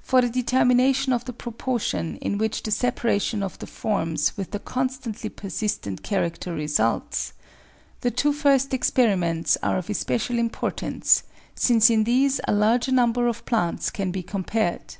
For 0.00 0.20
the 0.20 0.28
determination 0.28 1.12
of 1.12 1.26
the 1.26 1.32
proportion 1.32 2.16
in 2.16 2.38
which 2.38 2.64
the 2.64 2.72
separation 2.72 3.40
of 3.40 3.56
the 3.60 3.68
forms 3.68 4.36
with 4.36 4.50
the 4.50 4.58
con 4.58 4.88
stantly 4.88 5.32
persistent 5.36 6.02
character 6.02 6.52
results, 6.52 7.34
the 8.00 8.10
two 8.10 8.32
first 8.32 8.74
experiments 8.74 9.56
are 9.62 9.78
of 9.78 9.88
especial 9.88 10.38
importance, 10.40 11.22
since 11.54 11.88
in 11.88 12.02
these 12.02 12.40
a 12.48 12.52
larger 12.52 12.90
number 12.90 13.28
of 13.28 13.46
plants 13.46 13.90
can 13.90 14.10
be 14.10 14.24
compared. 14.24 14.96